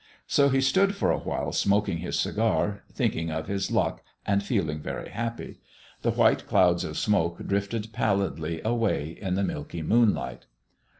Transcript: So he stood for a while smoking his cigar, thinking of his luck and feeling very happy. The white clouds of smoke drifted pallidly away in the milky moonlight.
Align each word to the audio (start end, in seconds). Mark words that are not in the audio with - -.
So 0.25 0.49
he 0.49 0.61
stood 0.61 0.95
for 0.95 1.11
a 1.11 1.19
while 1.19 1.51
smoking 1.51 1.99
his 1.99 2.17
cigar, 2.19 2.81
thinking 2.91 3.29
of 3.29 3.45
his 3.45 3.69
luck 3.69 4.01
and 4.25 4.41
feeling 4.41 4.79
very 4.81 5.09
happy. 5.09 5.59
The 6.01 6.09
white 6.09 6.47
clouds 6.47 6.83
of 6.83 6.97
smoke 6.97 7.45
drifted 7.45 7.93
pallidly 7.93 8.61
away 8.65 9.09
in 9.09 9.35
the 9.35 9.43
milky 9.43 9.83
moonlight. 9.83 10.47